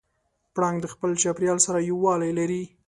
پړانګ 0.55 0.77
د 0.81 0.85
خپل 0.93 1.11
چاپېریال 1.21 1.59
سره 1.67 1.79
یووالی 1.89 2.31
لري. 2.39 2.63